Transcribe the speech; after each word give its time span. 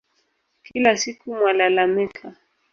Kila 0.63 0.97
siku 0.97 1.23
mwalalamika 1.35 2.35